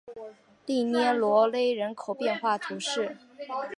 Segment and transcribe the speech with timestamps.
[0.65, 3.15] 利涅罗勒人口变化图示